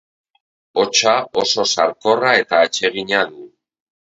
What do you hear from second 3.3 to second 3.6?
du.